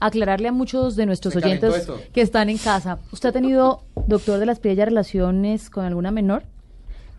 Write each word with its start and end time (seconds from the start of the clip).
aclararle 0.00 0.48
a 0.48 0.52
muchos 0.52 0.96
de 0.96 1.06
nuestros 1.06 1.36
oyentes 1.36 1.90
que 2.12 2.20
están 2.20 2.48
en 2.48 2.58
casa. 2.58 2.98
¿Usted 3.12 3.30
ha 3.30 3.32
tenido, 3.32 3.84
doctor 4.06 4.38
de 4.38 4.46
las 4.46 4.60
Piedras, 4.60 4.88
relaciones 4.88 5.70
con 5.70 5.84
alguna 5.84 6.10
menor? 6.10 6.44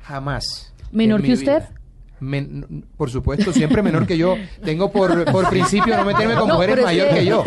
Jamás. 0.03 0.73
¿Menor 0.91 1.21
que 1.21 1.33
usted? 1.33 1.63
por 2.97 3.09
supuesto, 3.09 3.51
siempre 3.51 3.81
menor 3.81 4.07
que 4.07 4.17
yo. 4.17 4.35
Tengo 4.63 4.91
por, 4.91 5.25
por 5.31 5.49
principio 5.49 5.95
no 5.97 6.05
meterme 6.05 6.35
con 6.35 6.49
mujeres 6.49 6.83
mayor 6.83 7.09
que... 7.09 7.25
yo. 7.25 7.43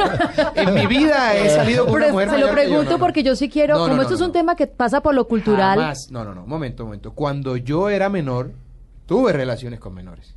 En 0.55 0.75
mi 0.75 0.87
vida 0.87 1.35
he 1.37 1.49
salido 1.51 1.87
con 1.87 1.97
una 1.97 2.13
mujer 2.13 2.31
Se 2.31 2.39
lo 2.39 2.51
pregunto 2.51 2.99
porque 2.99 3.23
yo 3.23 3.35
sí 3.35 3.49
quiero, 3.49 3.79
como 3.79 4.03
esto 4.03 4.15
es 4.15 4.21
un 4.21 4.33
tema 4.33 4.57
que 4.57 4.67
pasa 4.67 5.01
por 5.01 5.15
lo 5.15 5.27
cultural. 5.27 5.79
Jamás. 5.79 6.11
No, 6.11 6.25
no, 6.25 6.35
no. 6.35 6.47
Momento, 6.47 6.85
momento. 6.85 7.13
Cuando 7.13 7.57
yo 7.57 7.89
era 7.89 8.09
menor, 8.09 8.53
tuve 9.07 9.33
relaciones 9.33 9.81
con 9.81 9.95
menores. 9.95 10.35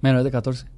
Menores 0.00 0.24
de 0.24 0.30
14. 0.30 0.75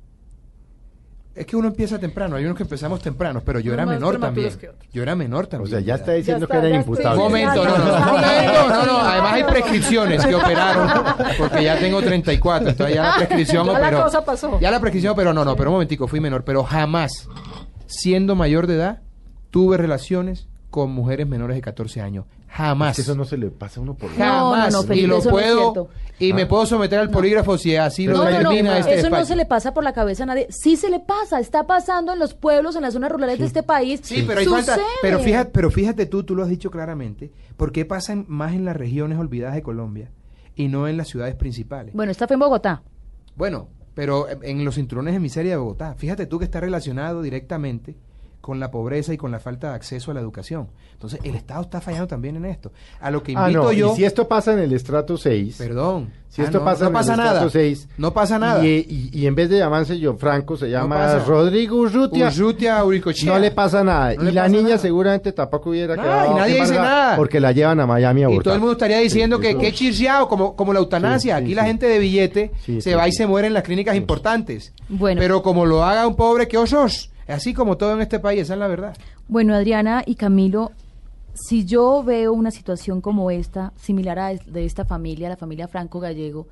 Es 1.39 1.47
que 1.47 1.55
uno 1.55 1.69
empieza 1.69 2.01
temprano, 2.01 2.35
hay 2.35 2.45
unos 2.45 2.57
que 2.57 2.65
empezamos 2.65 3.01
temprano, 3.01 3.41
pero 3.45 3.61
yo 3.61 3.73
era 3.73 3.87
menor 3.87 4.19
también. 4.19 4.51
Yo 4.93 5.03
era 5.03 5.15
menor 5.15 5.47
también. 5.47 5.69
O 5.69 5.71
sea, 5.71 5.79
ya 5.81 5.95
está 5.95 6.13
diciendo 6.13 6.49
que 6.49 6.57
era 6.57 6.69
imputable. 6.69 7.17
Momento, 7.17 7.65
no, 7.65 7.79
no, 7.79 7.87
no, 7.87 8.69
no, 8.69 8.87
no, 8.87 8.99
además 8.99 9.33
hay 9.35 9.45
prescripciones 9.45 10.27
que 10.27 10.35
operaron, 10.35 10.91
porque 11.39 11.63
ya 11.63 11.79
tengo 11.79 12.03
34, 12.03 12.71
entonces 12.71 12.97
ya 12.97 13.03
la 13.05 13.17
prescripción 13.17 13.67
ya 13.67 13.73
operó. 13.73 13.99
La 13.99 14.05
cosa 14.05 14.25
pasó. 14.25 14.59
Ya 14.61 14.71
la 14.73 14.81
prescripción 14.81 15.15
pero 15.15 15.33
no, 15.33 15.45
no, 15.45 15.55
pero 15.55 15.71
un 15.71 15.75
momentico, 15.75 16.09
fui 16.09 16.19
menor, 16.19 16.43
pero 16.43 16.65
jamás, 16.65 17.29
siendo 17.87 18.35
mayor 18.35 18.67
de 18.67 18.75
edad, 18.75 19.03
tuve 19.51 19.77
relaciones 19.77 20.49
con 20.71 20.91
mujeres 20.93 21.27
menores 21.27 21.57
de 21.57 21.63
14 21.63 22.01
años. 22.01 22.25
Jamás. 22.49 22.99
eso 22.99 23.15
no 23.15 23.25
se 23.25 23.37
le 23.37 23.51
pasa 23.51 23.79
a 23.79 23.83
uno 23.83 23.95
por 23.95 24.11
Jamás. 24.11 24.73
No, 24.73 24.83
no, 24.83 24.95
y 24.95 25.07
lo 25.07 25.23
puedo. 25.23 25.89
y 26.19 26.33
me 26.33 26.43
ah. 26.43 26.49
puedo 26.49 26.67
someter 26.67 26.99
al 26.99 27.11
polígrafo 27.11 27.59
si 27.59 27.77
así 27.77 28.07
lo 28.07 28.23
determina 28.23 28.79
este 28.79 28.95
Eso 28.97 29.11
no 29.11 29.25
se 29.25 29.37
le 29.37 29.45
pasa 29.45 29.75
por 29.75 29.85
la 29.85 29.93
cabeza 29.93 30.25
a 30.25 30.27
nadie. 30.27 30.47
Sí 30.51 30.77
se 30.77 30.91
le 30.91 31.01
pasa. 31.01 31.41
Está 31.41 31.67
pasando 31.67 32.13
en 32.13 32.19
los 32.19 32.35
pueblos, 32.35 32.77
en 32.77 32.83
las 32.83 32.95
zonas 32.95 33.13
rurales 33.13 33.39
de 33.39 33.47
este 33.47 33.63
país. 33.63 34.01
Sí, 34.03 34.25
pero 34.27 34.41
hay 34.41 34.47
falta. 34.47 34.79
Pero 35.03 35.19
fíjate, 35.21 35.51
pero 35.53 35.71
fíjate 35.71 36.07
tú, 36.07 36.25
tú 36.25 36.35
lo 36.35 36.43
has 36.43 36.49
dicho 36.49 36.71
claramente. 36.71 37.31
¿Por 37.57 37.73
qué 37.73 37.85
pasa 37.85 38.15
más 38.27 38.55
en 38.55 38.65
las 38.65 38.77
regiones 38.77 39.19
olvidadas 39.19 39.55
de 39.55 39.63
Colombia 39.63 40.11
y 40.55 40.69
no 40.69 40.89
en 40.89 40.97
las 40.97 41.09
ciudades 41.09 41.35
principales? 41.35 41.95
Bueno, 41.95 42.13
esta 42.13 42.27
fue 42.27 42.35
en 42.35 42.41
Bogotá. 42.41 42.83
Bueno, 43.37 43.69
pero 43.95 44.27
en 44.43 44.65
los 44.65 44.77
cinturones 44.77 45.15
de 45.15 45.21
miseria 45.21 45.53
de 45.53 45.59
Bogotá. 45.59 45.95
Fíjate 45.97 46.27
tú 46.27 46.39
que 46.39 46.45
está 46.45 46.61
relacionado 46.61 47.21
directamente 47.23 47.97
con 48.49 48.61
la 48.61 48.71
pobreza 48.71 49.13
y 49.13 49.19
con 49.19 49.31
la 49.31 49.41
falta 49.41 49.69
de 49.69 49.75
acceso 49.75 50.11
a 50.11 50.15
la 50.15 50.21
educación. 50.21 50.69
Entonces, 50.95 51.21
el 51.23 51.35
Estado 51.35 51.61
está 51.61 51.83
fallando 51.83 52.07
también 52.07 52.35
en 52.37 52.47
esto. 52.47 52.73
A 52.99 53.11
lo 53.11 53.23
que 53.23 53.35
ah, 53.37 53.51
invito 53.51 53.73
yo... 53.73 53.93
Y 53.93 53.97
si 53.97 54.05
esto 54.07 54.27
pasa 54.27 54.55
en 54.55 54.61
el 54.61 54.73
estrato 54.73 55.19
6... 55.19 55.57
Perdón. 55.59 56.11
Si 56.31 56.41
esto 56.41 56.61
ah, 56.63 56.65
pasa 56.65 56.87
en 56.87 56.97
el 56.97 57.27
estrato 57.27 57.51
6... 57.51 57.89
No 57.99 58.15
pasa 58.15 58.39
nada. 58.39 58.65
Y, 58.65 59.27
en 59.27 59.35
vez 59.35 59.51
de 59.51 59.59
llamarse 59.59 60.01
John 60.03 60.19
Franco, 60.19 60.57
se 60.57 60.71
llama 60.71 61.19
Rodrigo 61.27 61.77
Urrutia. 61.77 62.31
Urrutia 62.31 62.83
No 63.27 63.39
le 63.39 63.51
pasa 63.51 63.85
nada. 63.85 64.15
y 64.15 64.33
la 64.33 64.49
niña 64.49 64.79
seguramente 64.79 65.33
tampoco 65.33 65.69
hubiera 65.69 65.95
quedado... 65.95 66.33
Y 66.33 66.35
nadie 66.39 66.61
dice 66.63 66.75
nada. 66.75 67.17
Porque 67.17 67.41
la 67.41 67.53
llevan 67.53 67.81
a 67.81 67.87
Miami 67.87 68.25
a 68.25 68.31
Y 68.31 68.39
todo 68.39 68.55
el 68.55 68.61
mundo 68.61 68.73
estaría 68.73 68.97
diciendo 69.01 69.39
que 69.41 69.59
qué 69.59 69.75
chirciado, 69.75 70.27
como, 70.27 70.57
como 70.57 70.73
la 70.73 70.79
eutanasia. 70.79 71.37
Aquí 71.37 71.55
la 71.55 71.65
gente 71.65 71.85
de 71.85 71.99
billete 71.99 72.53
se 72.81 72.95
va 72.95 73.07
y 73.09 73.13
se 73.13 73.27
muere 73.27 73.49
en 73.49 73.53
las 73.53 73.63
clínicas 73.63 73.95
importantes. 73.95 74.73
Bueno. 74.89 75.21
Pero 75.21 75.43
como 75.43 75.67
lo 75.67 75.85
haga 75.85 76.07
un 76.07 76.17
pobre 76.17 76.49
que 76.49 76.57
osos 76.57 77.11
Así 77.29 77.55
como 77.55 77.77
todo 77.77 77.93
en 77.93 78.01
este 78.01 78.19
país, 78.19 78.43
esa 78.43 78.55
es 78.55 78.59
la 78.59 78.67
verdad. 78.67 78.97
Bueno, 79.29 79.55
Adriana 79.55 80.03
y 80.05 80.15
Camilo, 80.15 80.73
si 81.35 81.65
yo 81.65 82.03
veo 82.03 82.33
una 82.33 82.51
situación 82.51 83.01
como 83.01 83.31
esta, 83.31 83.73
similar 83.77 84.19
a 84.19 84.35
de 84.35 84.65
esta 84.65 84.85
familia, 84.85 85.29
la 85.29 85.37
familia 85.37 85.69
Franco 85.69 86.01
Gallego, 86.01 86.47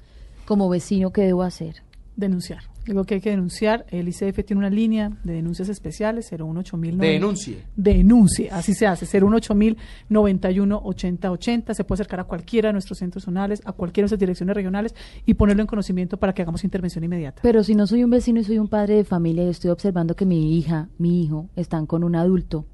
como 0.44 0.68
vecino, 0.68 1.10
¿qué 1.10 1.22
debo 1.22 1.42
hacer? 1.42 1.82
Denunciar. 2.16 2.62
Lo 2.86 3.04
que 3.04 3.14
hay 3.14 3.20
que 3.20 3.30
denunciar, 3.30 3.84
el 3.90 4.08
ICF 4.08 4.44
tiene 4.44 4.58
una 4.58 4.70
línea 4.70 5.10
de 5.24 5.34
denuncias 5.34 5.68
especiales, 5.68 6.32
018000. 6.32 6.98
Denuncie. 6.98 7.58
Denuncie, 7.74 8.48
así 8.50 8.74
se 8.74 8.86
hace, 8.86 9.06
018000 9.06 9.76
91 10.08 10.80
80 10.82 11.30
80. 11.30 11.74
Se 11.74 11.84
puede 11.84 11.96
acercar 11.96 12.20
a 12.20 12.24
cualquiera 12.24 12.68
de 12.68 12.74
nuestros 12.74 12.98
centros 12.98 13.24
zonales, 13.24 13.60
a 13.64 13.72
cualquiera 13.72 14.04
de 14.04 14.10
nuestras 14.10 14.20
direcciones 14.20 14.54
regionales 14.54 14.94
y 15.26 15.34
ponerlo 15.34 15.62
en 15.62 15.66
conocimiento 15.66 16.16
para 16.16 16.32
que 16.32 16.42
hagamos 16.42 16.64
intervención 16.64 17.04
inmediata. 17.04 17.42
Pero 17.42 17.64
si 17.64 17.74
no 17.74 17.86
soy 17.86 18.04
un 18.04 18.10
vecino 18.10 18.40
y 18.40 18.44
soy 18.44 18.58
un 18.58 18.68
padre 18.68 18.94
de 18.94 19.04
familia 19.04 19.44
y 19.44 19.48
estoy 19.48 19.70
observando 19.70 20.14
que 20.14 20.24
mi 20.24 20.56
hija, 20.56 20.88
mi 20.98 21.22
hijo 21.22 21.50
están 21.56 21.86
con 21.86 22.04
un 22.04 22.14
adulto, 22.14 22.66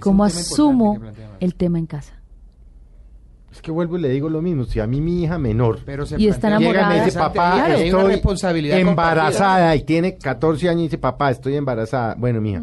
¿cómo 0.00 0.24
asumo 0.24 0.98
el 1.40 1.54
tema 1.54 1.78
en 1.78 1.86
casa? 1.86 2.21
Es 3.52 3.60
que 3.60 3.70
vuelvo 3.70 3.98
y 3.98 4.00
le 4.00 4.08
digo 4.08 4.30
lo 4.30 4.40
mismo. 4.40 4.64
Si 4.64 4.80
a 4.80 4.86
mí 4.86 5.00
mi 5.00 5.22
hija 5.22 5.36
menor 5.38 5.80
Pero 5.84 6.04
y 6.16 6.28
está 6.28 6.48
enamorada, 6.48 6.88
llega 6.88 7.02
y 7.02 7.04
dice, 7.04 7.18
papá, 7.18 7.74
estoy 7.74 8.70
embarazada 8.80 9.76
y 9.76 9.82
tiene 9.82 10.16
14 10.16 10.68
años 10.70 10.80
y 10.80 10.84
dice, 10.84 10.98
papá, 10.98 11.30
estoy 11.30 11.56
embarazada. 11.56 12.14
Bueno, 12.16 12.40
mija, 12.40 12.62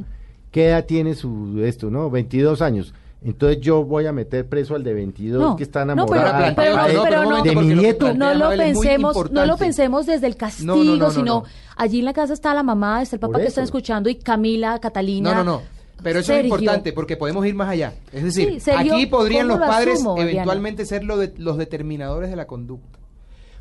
¿qué 0.52 0.70
edad 0.70 0.86
tiene 0.86 1.14
su 1.14 1.62
esto, 1.64 1.92
no? 1.92 2.10
22 2.10 2.62
años. 2.64 2.94
Entonces 3.22 3.60
yo 3.60 3.84
voy 3.84 4.06
a 4.06 4.14
meter 4.14 4.48
preso 4.48 4.76
al 4.76 4.84
de 4.84 4.94
22 4.94 5.58
que 5.58 5.64
está. 5.64 5.84
No, 5.86 6.06
pero, 6.06 7.24
no, 7.24 7.44
de 7.44 7.56
mi 7.56 7.76
nieto. 7.76 8.14
No 8.14 8.34
lo 8.34 8.50
pensemos, 8.50 9.32
no 9.32 9.46
lo 9.46 9.58
pensemos 9.58 10.06
desde 10.06 10.26
el 10.26 10.38
castigo, 10.38 11.12
sino 11.12 11.44
allí 11.76 12.00
en 12.00 12.06
la 12.06 12.14
casa 12.14 12.34
está 12.34 12.54
la 12.54 12.64
mamá, 12.64 13.02
está 13.02 13.18
el 13.18 13.20
papá 13.20 13.40
que 13.40 13.48
están 13.48 13.64
escuchando 13.64 14.10
y 14.10 14.16
Camila, 14.16 14.80
Catalina. 14.80 15.36
No, 15.36 15.44
no, 15.44 15.52
no. 15.52 15.79
Pero 16.04 16.20
eso 16.20 16.34
es 16.34 16.44
importante 16.44 16.94
porque 16.94 17.18
podemos 17.18 17.46
ir 17.46 17.56
más 17.56 17.70
allá. 17.70 17.94
Es 18.12 18.24
decir, 18.24 18.62
aquí 18.76 19.06
podrían 19.06 19.48
los 19.48 19.60
padres 19.60 20.04
eventualmente 20.18 20.86
ser 20.86 21.04
los 21.04 21.58
determinadores 21.58 22.30
de 22.30 22.36
la 22.36 22.48
conducta. 22.48 23.00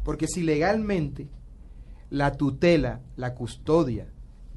Porque 0.04 0.26
si 0.26 0.42
legalmente 0.42 1.28
la 2.10 2.32
tutela, 2.32 3.00
la 3.16 3.34
custodia 3.34 4.06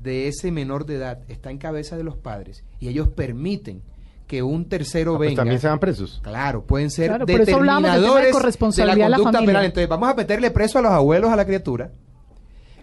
de 0.01 0.27
ese 0.27 0.51
menor 0.51 0.85
de 0.85 0.95
edad 0.95 1.19
está 1.27 1.51
en 1.51 1.57
cabeza 1.57 1.97
de 1.97 2.03
los 2.03 2.15
padres 2.15 2.63
y 2.79 2.87
ellos 2.87 3.09
permiten 3.09 3.83
que 4.27 4.41
un 4.41 4.69
tercero 4.69 5.15
ah, 5.15 5.17
pues 5.17 5.29
venga. 5.31 5.41
también 5.41 5.59
sean 5.59 5.79
presos. 5.79 6.21
Claro, 6.23 6.63
pueden 6.65 6.89
ser 6.89 7.25
determinadores 7.25 8.33
de, 8.77 8.85
la 8.85 9.17
conducta 9.17 9.39
penal. 9.39 9.65
Entonces 9.65 9.89
vamos 9.89 10.09
a 10.09 10.13
meterle 10.13 10.51
preso 10.51 10.79
a 10.79 10.81
los 10.81 10.91
abuelos 10.91 11.31
a 11.31 11.35
la 11.35 11.45
criatura, 11.45 11.91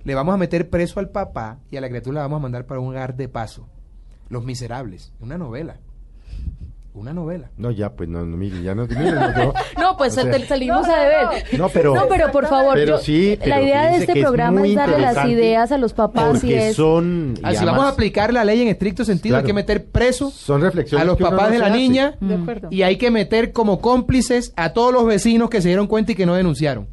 le 0.04 0.14
vamos 0.14 0.34
a 0.34 0.36
meter 0.36 0.68
preso 0.68 1.00
al 1.00 1.08
papá 1.08 1.58
y 1.70 1.78
a 1.78 1.80
la 1.80 1.88
criatura 1.88 2.16
la 2.16 2.22
vamos 2.22 2.36
a 2.36 2.42
mandar 2.42 2.66
para 2.66 2.80
un 2.80 2.88
hogar 2.88 3.16
de 3.16 3.28
paso. 3.28 3.66
Los 4.28 4.44
Miserables, 4.44 5.12
una 5.20 5.38
novela. 5.38 5.76
Una 6.98 7.12
novela. 7.12 7.50
No, 7.56 7.70
ya, 7.70 7.92
pues 7.92 8.08
no, 8.08 8.26
no 8.26 8.36
mire, 8.36 8.60
ya 8.60 8.74
no. 8.74 8.86
no, 9.78 9.96
pues 9.96 10.14
salimos 10.14 10.88
a 10.88 11.00
deber. 11.00 11.44
No, 11.56 11.68
pero. 11.68 11.94
No, 11.94 12.08
pero 12.08 12.32
por 12.32 12.48
favor. 12.48 12.74
Pero 12.74 12.98
sí, 12.98 13.38
la 13.44 13.62
idea 13.62 13.92
de 13.92 13.98
este 13.98 14.20
programa 14.20 14.66
es, 14.66 14.74
darle 14.74 14.98
las 14.98 15.28
ideas 15.28 15.70
a 15.70 15.78
los 15.78 15.92
papás 15.92 16.42
y 16.42 16.54
es. 16.54 16.74
son. 16.74 17.38
Ah, 17.44 17.54
si 17.54 17.64
vamos 17.64 17.84
a 17.84 17.90
aplicar 17.90 18.32
la 18.32 18.44
ley 18.44 18.62
en 18.62 18.68
estricto 18.68 19.04
sentido, 19.04 19.36
hay 19.36 19.44
que 19.44 19.52
meter 19.52 19.86
preso 19.86 20.30
son 20.30 20.60
reflexiones 20.60 21.02
a 21.02 21.06
los 21.06 21.18
papás 21.18 21.52
de 21.52 21.58
la 21.58 21.70
niña. 21.70 22.16
y 22.70 22.82
hay 22.82 22.96
que 22.96 23.12
meter 23.12 23.52
como 23.52 23.80
cómplices 23.80 24.52
a 24.56 24.72
todos 24.72 24.92
los 24.92 25.06
vecinos 25.06 25.50
que 25.50 25.62
se 25.62 25.68
dieron 25.68 25.86
cuenta 25.86 26.12
y 26.12 26.14
que 26.16 26.26
no 26.26 26.34
denunciaron. 26.34 26.88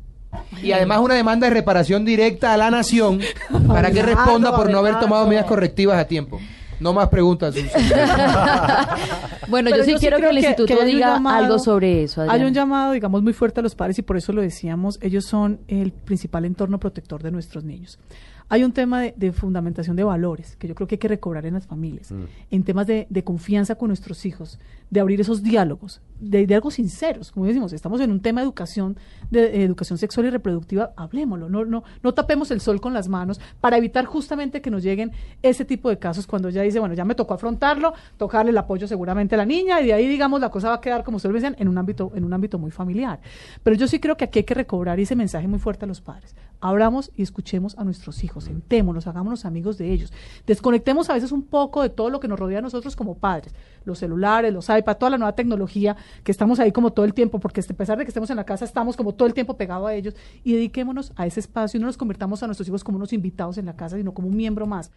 Y 0.62 0.72
además 0.72 1.00
una 1.00 1.16
demanda 1.16 1.47
de 1.47 1.53
reparación 1.53 2.06
directa 2.06 2.53
a 2.53 2.57
la 2.57 2.69
nación 2.69 3.22
para 3.67 3.90
que 3.91 4.03
responda 4.03 4.56
por 4.56 4.69
no 4.69 4.79
haber 4.79 5.00
tomado 5.00 5.25
medidas 5.25 5.46
correctivas 5.46 5.97
a 5.97 6.06
tiempo. 6.06 6.40
No 6.79 6.93
más 6.93 7.09
preguntas. 7.09 7.55
bueno, 9.47 9.75
yo 9.75 9.83
sí 9.83 9.95
quiero 9.99 10.17
que 10.17 10.29
el 10.29 10.37
instituto 10.37 10.83
diga 10.83 11.16
algo 11.16 11.59
sobre 11.59 12.03
eso. 12.03 12.22
Hay 12.29 12.43
un 12.43 12.53
llamado, 12.53 12.93
digamos, 12.93 13.23
muy 13.23 13.33
fuerte 13.33 13.59
a 13.59 13.63
los 13.63 13.75
padres 13.75 13.99
y 13.99 14.01
por 14.01 14.17
eso 14.17 14.33
lo 14.33 14.41
decíamos, 14.41 14.97
ellos 15.01 15.25
son 15.25 15.59
el 15.67 15.91
principal 15.91 16.45
entorno 16.45 16.79
protector 16.79 17.23
de 17.23 17.31
nuestros 17.31 17.63
niños. 17.63 17.99
Hay 18.47 18.64
un 18.64 18.72
tema 18.72 19.02
de, 19.02 19.32
fundamentación 19.32 19.96
de 19.96 20.03
valores 20.03 20.56
que 20.58 20.68
yo 20.68 20.76
creo 20.76 20.88
que 20.88 20.96
hay 20.96 21.00
que 21.00 21.08
recobrar 21.08 21.47
en 21.47 21.56
las 21.56 21.66
familias, 21.66 22.12
mm. 22.12 22.24
en 22.52 22.64
temas 22.64 22.86
de, 22.86 23.08
confianza 23.24 23.76
con 23.76 23.88
nuestros 23.88 24.24
hijos, 24.26 24.59
de 24.92 25.00
abrir 25.00 25.20
esos 25.20 25.42
diálogos, 25.42 26.02
de 26.20 26.46
diálogos 26.46 26.76
sinceros. 26.76 27.32
Como 27.32 27.47
decimos, 27.47 27.74
estamos 27.74 28.00
en 28.02 28.12
un 28.12 28.20
tema 28.20 28.42
de 28.42 28.46
educación, 28.46 28.97
de, 29.32 29.64
educación 29.64 29.97
sexual 29.97 30.28
y 30.28 30.30
reproductiva, 30.30 30.94
hablemoslo, 30.96 31.50
no, 31.50 31.66
no, 31.66 31.84
no 32.03 32.14
tapemos 32.14 32.52
el 32.52 32.62
sol 32.62 32.80
con 32.80 32.94
las 32.94 33.08
manos 33.08 33.42
para 33.62 33.78
evitar 33.78 34.06
justamente 34.06 34.62
que 34.62 34.70
nos 34.70 34.84
lleguen 34.84 35.12
ese 35.42 35.66
tipo 35.66 35.90
de 35.90 35.97
casos 35.97 36.28
cuando 36.28 36.50
ya 36.50 36.62
dice, 36.62 36.80
bueno, 36.80 36.94
ya 36.94 37.03
me 37.03 37.16
tocó 37.16 37.34
afrontarlo, 37.34 37.94
tocarle 38.18 38.52
el 38.52 38.58
apoyo 38.59 38.88
seguramente 38.88 39.34
a 39.34 39.40
la 39.40 39.46
niña 39.46 39.82
y 39.82 39.88
de 39.88 39.94
ahí, 39.94 40.08
digamos, 40.08 40.40
la 40.40 40.50
cosa 40.50 40.70
va 40.70 40.76
a 40.76 40.82
quedar, 40.82 41.03
como 41.03 41.18
ustedes 41.18 41.34
decían, 41.34 41.56
en 41.58 41.68
un 41.68 41.80
ámbito, 41.80 42.12
en 42.14 42.24
un 42.24 42.34
ámbito 42.34 42.59
muy 42.59 42.70
familiar. 42.70 43.20
Pero 43.64 43.76
yo 43.76 43.88
sí 43.88 44.00
creo 44.00 44.16
que 44.16 44.26
aquí 44.26 44.40
hay 44.40 44.46
que 44.46 44.53
recobrar 44.53 45.00
ese 45.00 45.16
mensaje 45.16 45.47
muy 45.47 45.58
fuerte 45.58 45.86
a 45.86 45.88
los 45.88 46.00
padres 46.00 46.36
abramos 46.70 47.12
y 47.16 47.22
escuchemos 47.22 47.78
a 47.78 47.84
nuestros 47.84 48.23
hijos, 48.23 48.46
sentémonos, 48.46 49.08
hagámonos 49.08 49.46
amigos 49.46 49.78
de 49.78 49.91
ellos, 49.91 50.12
desconectemos 50.46 51.09
a 51.09 51.14
veces 51.14 51.32
un 51.32 51.44
poco 51.44 51.82
de 51.82 51.90
todo 51.90 52.09
lo 52.09 52.20
que 52.20 52.28
nos 52.28 52.40
rodea 52.40 52.59
a 52.59 52.62
nosotros 52.62 52.96
como 52.96 53.17
padres, 53.17 53.53
los 53.84 54.00
celulares, 54.00 54.53
los 54.53 54.70
iPads, 54.70 55.00
toda 55.00 55.12
la 55.12 55.17
nueva 55.17 55.35
tecnología, 55.35 55.96
que 56.23 56.32
estamos 56.32 56.59
ahí 56.59 56.72
como 56.72 56.91
todo 56.91 57.06
el 57.06 57.14
tiempo, 57.14 57.40
porque 57.40 57.62
a 57.62 57.73
pesar 57.73 57.97
de 57.97 58.06
que 58.06 58.09
estemos 58.09 58.29
en 58.29 58.38
la 58.38 58.46
casa, 58.46 58.66
estamos 58.66 58.97
como 58.97 59.14
todo 59.14 59.28
el 59.28 59.34
tiempo 59.34 59.58
pegados 59.58 59.88
a 59.88 59.94
ellos, 59.94 60.16
y 60.44 60.53
dediquémonos 60.53 61.12
a 61.16 61.28
ese 61.28 61.40
espacio 61.40 61.78
y 61.78 61.82
no 61.82 61.88
nos 61.88 61.97
convirtamos 61.97 62.41
a 62.44 62.47
nuestros 62.47 62.68
hijos 62.68 62.84
como 62.84 62.97
unos 62.97 63.14
invitados 63.14 63.58
en 63.58 63.66
la 63.66 63.76
casa, 63.76 63.97
sino 63.97 64.14
como 64.14 64.28
un 64.28 64.35
miembro 64.35 64.66
más. 64.66 64.91